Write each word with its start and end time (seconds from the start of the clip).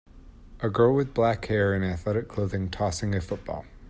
A 0.61 0.67
girl 0.71 0.95
with 0.95 1.13
black 1.13 1.45
hair 1.45 1.75
in 1.75 1.83
athletic 1.83 2.27
clothing 2.27 2.71
tossing 2.71 3.13
a 3.13 3.21
football. 3.21 3.67